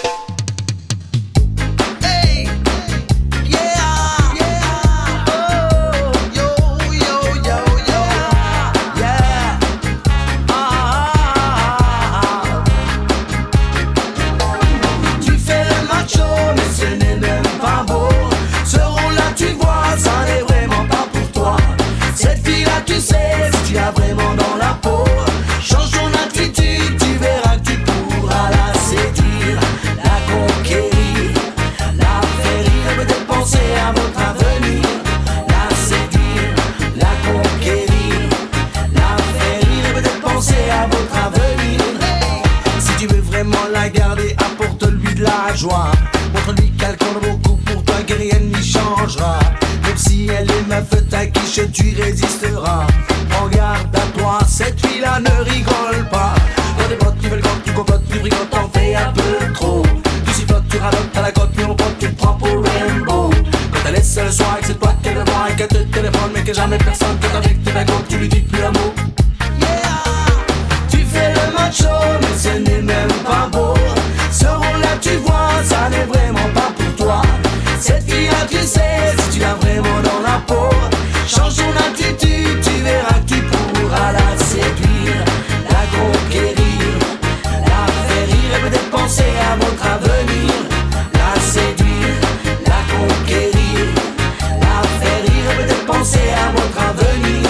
Montre-lui 45.52 46.72
qu'elle 46.78 46.96
compte 46.96 47.22
beaucoup 47.22 47.56
pour 47.56 47.84
toi, 47.84 47.96
que 48.06 48.14
rien 48.14 48.38
n'y 48.38 48.64
changera. 48.64 49.38
Même 49.84 49.96
si 49.98 50.26
elle 50.28 50.50
est 50.50 50.66
ma 50.66 50.80
fête 50.80 51.12
à 51.12 51.26
quiche, 51.26 51.60
tu 51.74 51.94
résisteras. 52.00 52.86
Prends 53.28 53.48
garde 53.48 53.94
à 53.94 54.18
toi, 54.18 54.38
cette 54.48 54.80
fille-là 54.80 55.20
ne 55.20 55.44
rigole 55.44 56.08
pas. 56.10 56.32
Dans 56.78 56.88
des 56.88 56.96
bottes, 56.96 57.18
tu 57.20 57.28
veux 57.28 57.36
le 57.36 57.42
tu 57.64 57.72
cocottes, 57.72 58.02
tu 58.10 58.18
rigoles, 58.20 58.48
t'en 58.50 58.66
fais 58.70 58.94
un 58.94 59.12
peu 59.12 59.52
trop. 59.52 59.82
Tu 60.24 60.32
sifflotes, 60.32 60.66
tu 60.70 60.78
ralotes 60.78 61.16
à 61.16 61.20
la 61.20 61.32
côte, 61.32 61.50
puis 61.54 61.66
mon 61.66 61.74
pote, 61.74 61.98
tu 62.00 62.08
prends 62.12 62.32
pour 62.32 62.64
Rainbow. 62.64 63.30
Quand 63.72 63.88
elle 63.88 63.96
est 63.96 64.02
seule 64.02 64.26
le 64.26 64.32
soir, 64.32 64.58
que 64.58 64.68
c'est 64.68 64.78
toi 64.78 64.94
qu'elle 65.02 65.16
voit 65.16 65.50
et 65.50 65.54
qu'elle 65.54 65.68
te 65.68 65.82
téléphone, 65.94 66.30
mais 66.34 66.42
que 66.42 66.54
jamais 66.54 66.78
personne 66.78 67.18
que 67.20 67.36
avec 67.36 67.62
tes 67.62 67.72
bagots, 67.72 68.02
tu 68.08 68.16
lui 68.16 68.28
dis 68.28 68.40
plus 68.40 68.64
un 68.64 68.70
mot. 68.70 68.94
Tu 70.88 71.04
fais 71.04 71.34
le 71.34 71.52
macho, 71.52 71.84
mais 72.22 72.38
ce 72.38 72.58
n'est 72.58 72.91
si 78.66 79.30
tu 79.32 79.40
l'as 79.40 79.54
vraiment 79.54 80.00
dans 80.02 80.20
la 80.22 80.38
peau. 80.46 80.68
Change 81.26 81.56
ton 81.56 81.70
attitude, 81.88 82.60
tu 82.62 82.82
verras 82.82 83.18
que 83.20 83.34
tu 83.34 83.42
pourras 83.42 84.12
la 84.12 84.36
séduire, 84.36 85.24
la 85.68 85.82
conquérir, 85.98 86.98
la 87.44 87.92
faire 88.06 88.26
rire 88.26 88.56
et 88.56 88.60
peut-être 88.68 88.90
penser 88.90 89.24
à 89.50 89.56
votre 89.56 89.86
avenir. 89.86 90.52
La 91.14 91.40
séduire, 91.40 92.20
la 92.66 92.80
conquérir, 92.94 93.86
la 94.60 94.88
faire 95.00 95.22
rire 95.22 95.50
et 95.50 95.62
peut-être 95.62 95.86
penser 95.86 96.28
à 96.36 96.50
votre 96.52 96.80
avenir. 96.90 97.48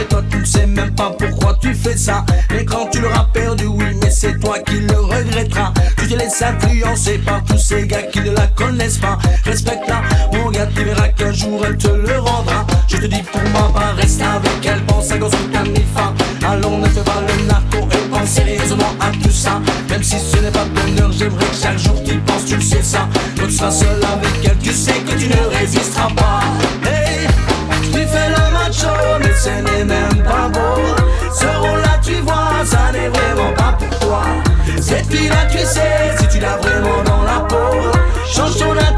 Et 0.00 0.04
toi 0.04 0.22
tu 0.30 0.38
ne 0.38 0.44
sais 0.44 0.66
même 0.66 0.94
pas 0.94 1.10
pourquoi 1.18 1.56
tu 1.60 1.74
fais 1.74 1.96
ça 1.96 2.24
Mais 2.50 2.64
quand 2.64 2.86
tu 2.90 3.00
l'auras 3.00 3.26
perdu 3.32 3.66
oui 3.66 3.86
mais 4.00 4.10
c'est 4.10 4.38
toi 4.38 4.58
qui 4.60 4.80
le 4.80 4.98
regretteras 5.00 5.72
Laisses 6.18 6.42
influencer 6.42 7.18
par 7.18 7.44
tous 7.44 7.58
ces 7.58 7.86
gars 7.86 8.02
qui 8.02 8.20
ne 8.20 8.32
la 8.32 8.48
connaissent 8.48 8.98
pas. 8.98 9.18
Respecte-la 9.44 10.02
mon 10.32 10.50
gars 10.50 10.66
tu 10.74 10.82
verras 10.82 11.08
qu'un 11.08 11.32
jour 11.32 11.64
elle 11.64 11.76
te 11.76 11.88
le 11.88 12.18
rendra. 12.18 12.66
Je 12.88 12.96
te 12.96 13.06
dis 13.06 13.22
pour 13.22 13.42
ma 13.52 13.68
part 13.72 13.94
reste 13.96 14.20
avec 14.20 14.66
elle 14.66 14.82
Pense 14.86 15.10
à 15.12 15.18
construire 15.18 15.50
ta 15.52 15.62
nifa 15.62 16.12
Allons 16.44 16.78
ne 16.78 16.88
fais 16.88 17.02
pas 17.02 17.20
le 17.20 17.46
narco 17.46 17.88
et 17.92 18.08
pense 18.10 18.28
sérieusement 18.28 18.94
à 19.00 19.10
tout 19.10 19.30
ça. 19.30 19.60
Même 19.88 20.02
si 20.02 20.16
ce 20.18 20.38
n'est 20.38 20.50
pas 20.50 20.64
bonheur 20.64 21.12
j'aimerais 21.12 21.44
que 21.44 21.56
chaque 21.56 21.78
jour 21.78 22.02
tu 22.04 22.18
penses 22.18 22.46
tu 22.46 22.56
le 22.56 22.62
sais 22.62 22.82
ça. 22.82 23.08
Quand 23.38 23.46
tu 23.46 23.52
seras 23.52 23.70
seul 23.70 24.00
avec 24.04 24.44
elle 24.44 24.58
tu 24.58 24.72
sais 24.72 24.98
que 25.06 25.12
tu 25.12 25.28
ne 25.28 25.56
résisteras 25.56 26.08
pas. 26.16 26.40
Hey 26.84 27.28
tu 27.92 28.06
fais 28.06 28.28
le 28.28 28.52
macho, 28.52 28.88
mais 29.20 29.34
ce 29.34 29.50
n'est 29.50 29.84
même 29.84 30.22
pas 30.24 30.48
beau. 30.48 30.82
Ce 31.32 31.46
rôle-là, 31.46 31.77
Cette 34.88 35.04
fille-là, 35.14 35.44
tu 35.50 35.58
sais, 35.58 36.16
si 36.18 36.28
tu 36.28 36.40
l'as 36.40 36.56
vraiment 36.56 37.02
dans 37.04 37.22
la 37.22 37.40
peau. 37.40 37.56
Change 38.26 38.56
ton 38.56 38.72
attitude, 38.72 38.97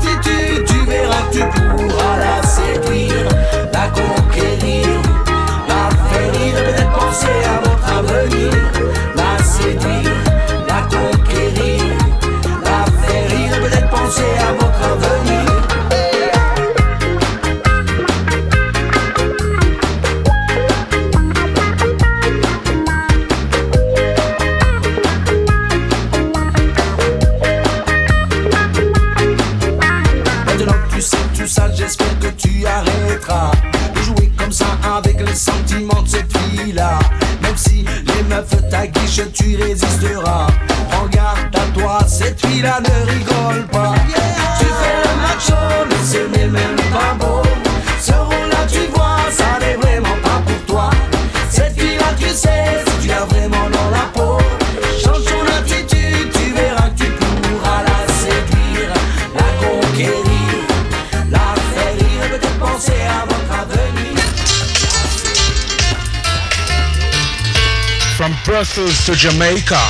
to 68.75 69.15
Jamaica. 69.17 69.81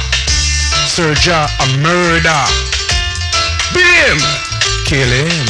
Serja 0.87 1.47
a 1.61 1.67
murder. 1.83 2.45
Beat! 3.75 4.23
Kill 4.87 5.07
him. 5.07 5.45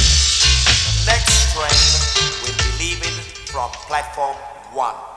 Next 1.07 1.53
train 1.55 1.79
will 2.43 2.57
be 2.59 2.85
leaving 2.85 3.15
from 3.47 3.71
platform 3.87 4.37
one. 4.73 5.10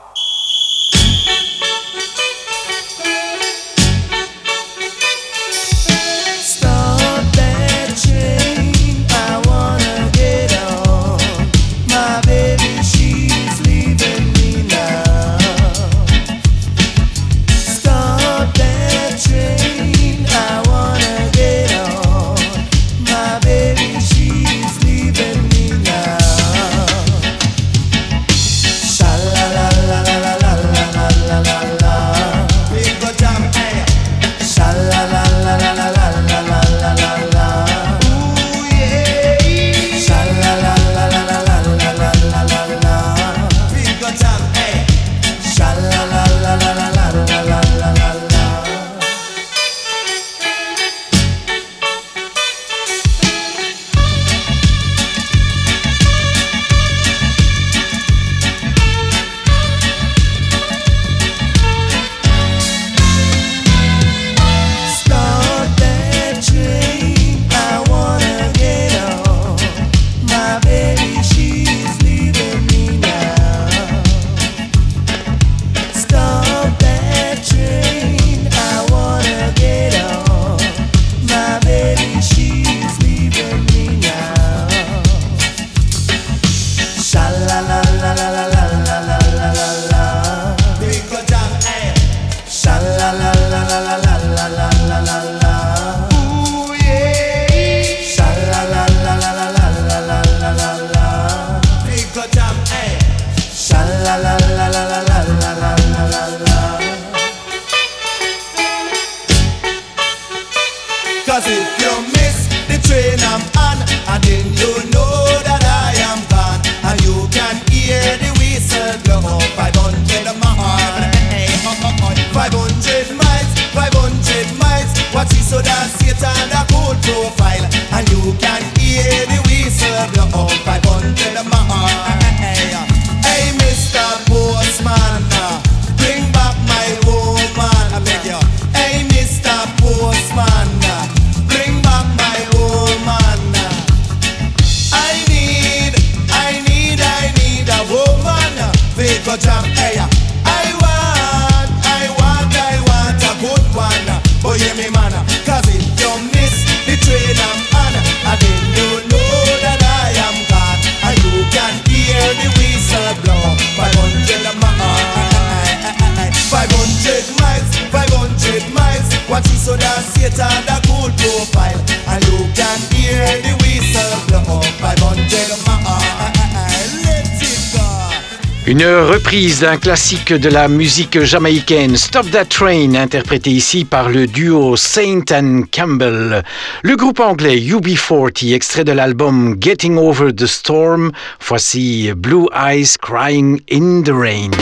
reprise 179.34 179.58
d'un 179.58 179.78
classique 179.78 180.32
de 180.32 180.48
la 180.48 180.68
musique 180.68 181.20
jamaïcaine, 181.20 181.96
Stop 181.96 182.30
That 182.30 182.44
Train, 182.44 182.94
interprété 182.94 183.50
ici 183.50 183.84
par 183.84 184.08
le 184.08 184.28
duo 184.28 184.76
Saint 184.76 185.24
and 185.32 185.62
Campbell. 185.72 186.44
Le 186.84 186.94
groupe 186.94 187.18
anglais 187.18 187.56
UB40, 187.56 188.54
extrait 188.54 188.84
de 188.84 188.92
l'album 188.92 189.56
Getting 189.60 189.98
Over 189.98 190.32
the 190.32 190.46
Storm, 190.46 191.10
voici 191.44 192.12
Blue 192.16 192.46
Eyes 192.54 192.96
Crying 192.96 193.60
in 193.72 194.02
the 194.04 194.12
Rain. 194.12 194.52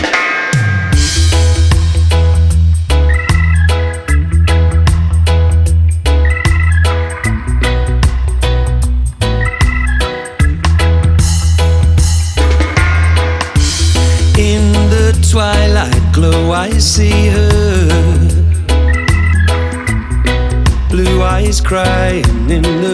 crying 21.73 22.51
in 22.51 22.62
the 22.62 22.91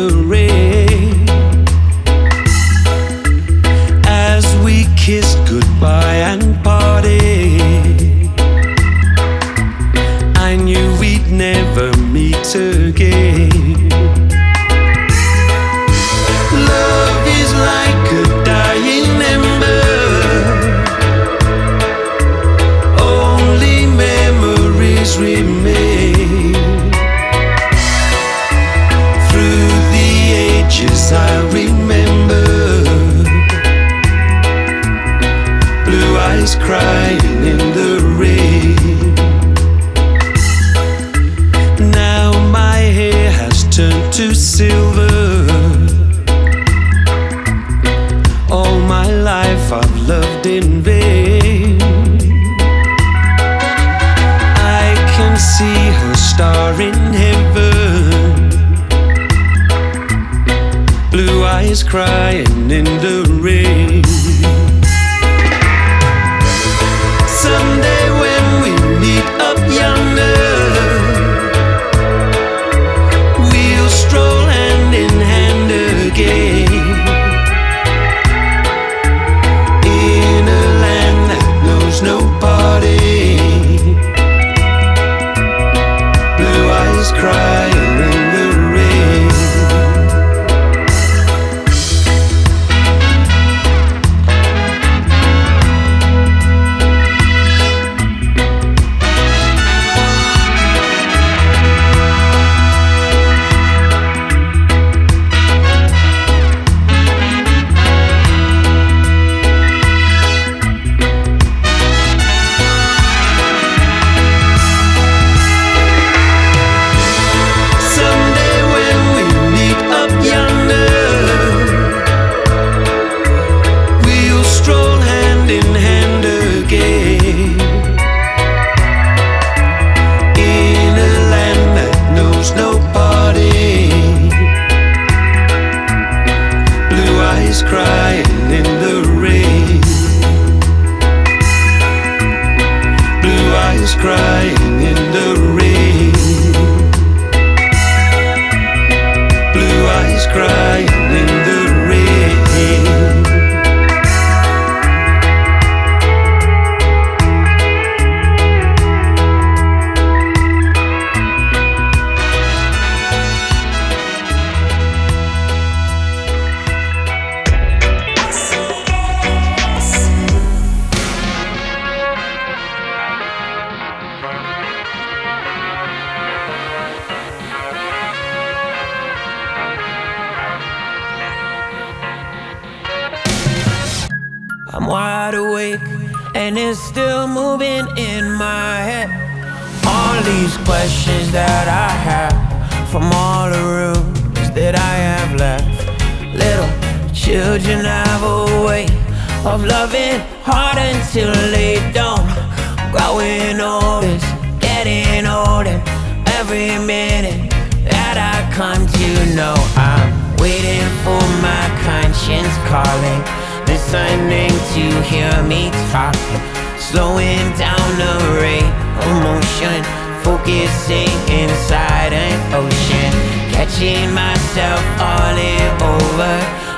calling 212.98 213.22
listening 213.66 214.50
to 214.74 215.02
hear 215.02 215.30
me 215.42 215.70
talking, 215.90 216.40
slowing 216.78 217.46
down 217.56 217.86
the 217.96 218.14
rate 218.40 218.74
of 219.02 219.10
motion, 219.22 219.82
focusing 220.22 221.10
inside 221.28 222.12
an 222.12 222.36
ocean, 222.54 223.12
catching 223.52 224.12
myself 224.12 224.80
falling 224.98 225.68
over, 225.94 226.34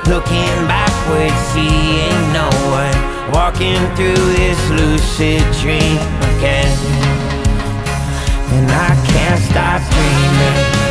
looking 0.09 0.55
backwards, 0.67 1.39
seeing 1.53 2.21
no 2.33 2.49
one, 2.69 2.97
walking 3.31 3.81
through 3.95 4.25
this 4.35 4.61
lucid 4.69 5.41
dream 5.61 5.97
again, 6.35 6.71
and 8.55 8.69
I 8.69 8.91
can't 9.07 9.41
stop 9.41 9.81
dreaming. 9.91 10.90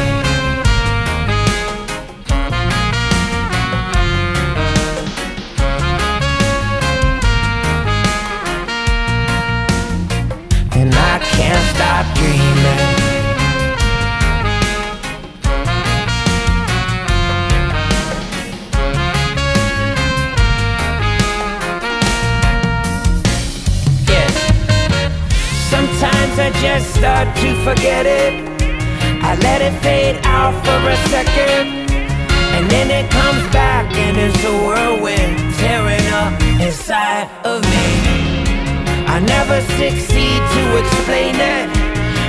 Stop 12.01 12.17
dreaming. 12.17 12.81
Yes. 24.09 24.33
Sometimes 25.71 26.39
I 26.39 26.51
just 26.61 26.95
start 26.95 27.37
to 27.37 27.65
forget 27.65 28.07
it. 28.07 28.49
I 29.23 29.37
let 29.43 29.61
it 29.61 29.79
fade 29.83 30.21
out 30.25 30.55
for 30.65 30.89
a 30.89 30.97
second. 31.09 31.91
And 32.55 32.71
then 32.71 32.91
it 32.91 33.11
comes 33.11 33.43
back 33.53 33.93
and 33.95 34.17
it's 34.17 34.45
a 34.45 34.53
whirlwind 34.65 35.55
tearing 35.55 36.07
up 36.13 36.33
inside 36.61 37.29
of 37.45 37.63
me. 37.63 38.10
I 39.11 39.19
never 39.19 39.59
succeed 39.75 40.39
to 40.55 40.63
explain 40.79 41.35
it. 41.35 41.67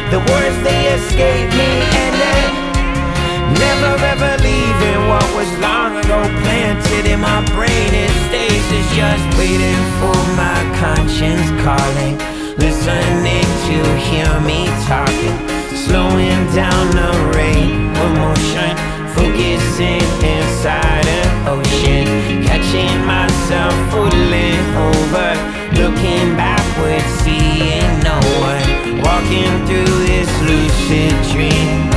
The 0.09 0.17
words 0.17 0.57
they 0.65 0.82
escape 0.97 1.49
me 1.53 1.71
and 2.03 2.13
then 2.17 2.49
never 3.53 3.93
ever 4.11 4.34
leaving 4.41 4.99
what 5.05 5.27
was 5.38 5.49
long 5.61 6.01
ago 6.01 6.19
planted 6.41 7.05
in 7.05 7.21
my 7.21 7.45
brain. 7.53 7.89
It 7.93 8.09
stays, 8.27 8.65
it's 8.73 8.89
just 8.97 9.25
waiting 9.38 9.82
for 10.01 10.17
my 10.34 10.57
conscience 10.82 11.45
calling, 11.61 12.17
listening 12.57 13.45
to 13.69 13.77
hear 14.09 14.32
me 14.41 14.65
talking, 14.89 15.38
slowing 15.86 16.41
down 16.57 16.84
the 16.97 17.13
rate 17.38 17.77
of 18.01 18.09
motion, 18.25 18.73
focusing 19.13 20.01
inside 20.25 21.05
an 21.05 21.29
ocean, 21.45 22.05
catching 22.49 22.97
myself 23.05 23.73
falling 23.93 24.65
over, 24.89 25.29
looking 25.77 26.36
backwards, 26.36 26.61
seeing 27.23 27.99
no 28.03 28.17
one, 28.39 29.01
walking 29.01 29.53
through 29.65 29.97
this 30.05 30.31
lucid 30.41 31.13
dream 31.31 31.90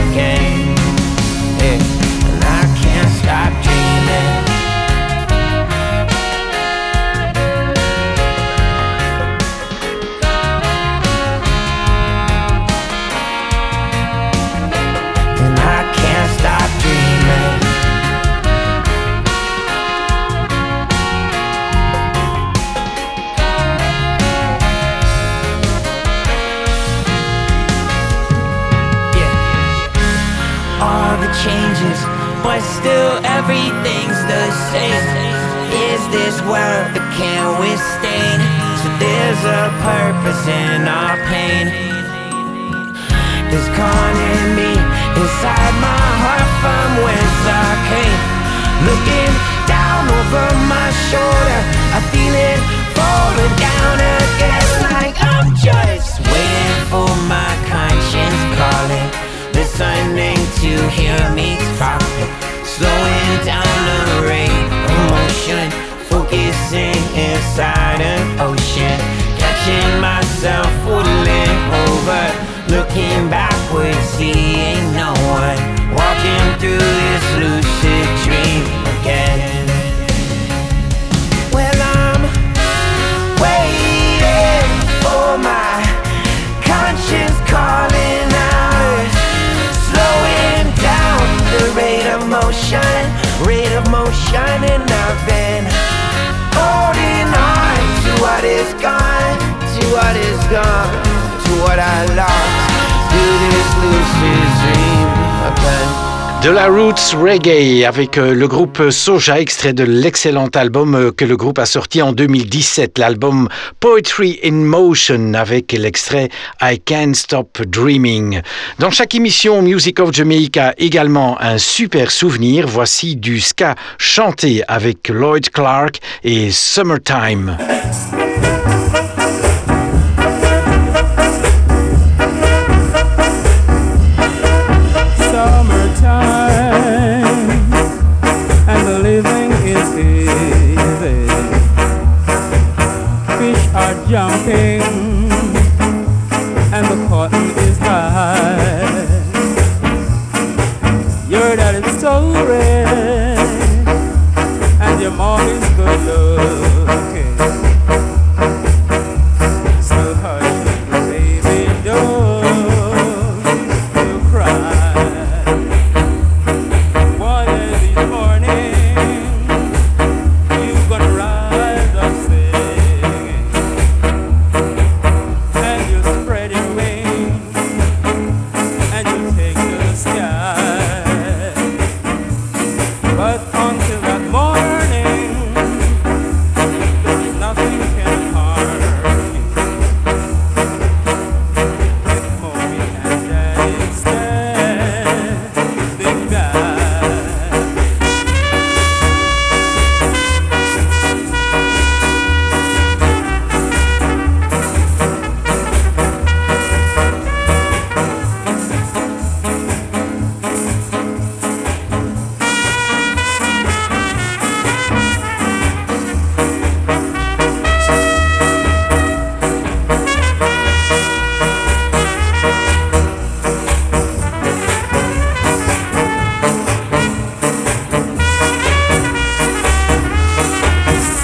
Avec 107.46 108.16
euh, 108.16 108.32
le 108.32 108.48
groupe 108.48 108.88
Soja, 108.88 109.38
extrait 109.38 109.74
de 109.74 109.84
l'excellent 109.84 110.48
album 110.54 110.94
euh, 110.94 111.12
que 111.12 111.26
le 111.26 111.36
groupe 111.36 111.58
a 111.58 111.66
sorti 111.66 112.00
en 112.00 112.12
2017, 112.12 112.96
l'album 112.96 113.50
Poetry 113.80 114.40
in 114.42 114.52
Motion 114.52 115.34
avec 115.34 115.72
l'extrait 115.72 116.30
I 116.62 116.80
Can't 116.82 117.12
Stop 117.14 117.60
Dreaming. 117.60 118.40
Dans 118.78 118.90
chaque 118.90 119.14
émission 119.14 119.60
Music 119.60 120.00
of 120.00 120.14
Jamaica, 120.14 120.72
également 120.78 121.38
un 121.38 121.58
super 121.58 122.10
souvenir. 122.10 122.66
Voici 122.66 123.14
du 123.14 123.40
ska 123.40 123.74
chanté 123.98 124.62
avec 124.66 125.10
Lloyd 125.10 125.50
Clark 125.50 126.00
et 126.22 126.50
Summertime. 126.50 127.58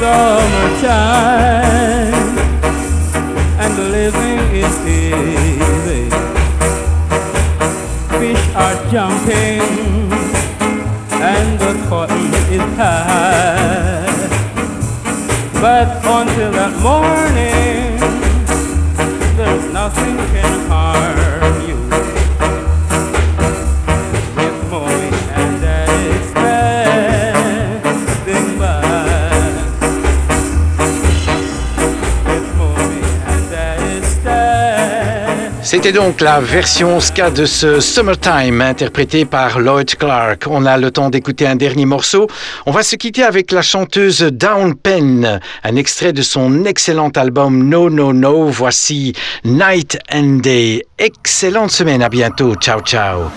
Summertime 0.00 0.96
and 3.60 3.72
the 3.76 3.84
living 3.84 4.40
is 4.56 4.74
easy. 4.88 6.08
Fish 8.18 8.44
are 8.54 8.76
jumping 8.90 9.60
and 11.20 11.60
the 11.60 11.72
cotton 11.90 12.32
is 12.50 12.64
high. 12.78 14.08
But 15.60 15.88
until 16.02 16.50
that 16.52 16.74
morning, 16.80 18.00
there's 19.36 19.66
nothing 19.70 20.16
can 20.16 20.66
harm 20.70 21.19
C'était 35.70 35.92
donc 35.92 36.20
la 36.20 36.40
version 36.40 36.98
ska 36.98 37.30
de 37.30 37.46
ce 37.46 37.78
Summertime 37.78 38.60
interprétée 38.60 39.24
par 39.24 39.60
Lloyd 39.60 39.94
Clark. 39.94 40.42
On 40.50 40.66
a 40.66 40.76
le 40.76 40.90
temps 40.90 41.10
d'écouter 41.10 41.46
un 41.46 41.54
dernier 41.54 41.86
morceau. 41.86 42.26
On 42.66 42.72
va 42.72 42.82
se 42.82 42.96
quitter 42.96 43.22
avec 43.22 43.52
la 43.52 43.62
chanteuse 43.62 44.18
Down 44.18 44.74
Pen, 44.74 45.38
un 45.62 45.76
extrait 45.76 46.12
de 46.12 46.22
son 46.22 46.64
excellent 46.64 47.10
album 47.10 47.68
No 47.68 47.88
No 47.88 48.12
No. 48.12 48.46
Voici 48.46 49.12
Night 49.44 49.96
and 50.12 50.40
Day. 50.42 50.82
Excellente 50.98 51.70
semaine, 51.70 52.02
à 52.02 52.08
bientôt. 52.08 52.56
Ciao 52.56 52.80
ciao. 52.80 53.30